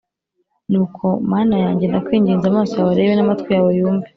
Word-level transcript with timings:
“nuko 0.71 1.05
mana 1.31 1.55
yanjye, 1.63 1.85
ndakwinginze, 1.87 2.45
amaso 2.47 2.73
yawe 2.77 2.91
arebe, 2.93 3.13
n’amatwi 3.15 3.49
yawe 3.55 3.69
yumve 3.79 4.07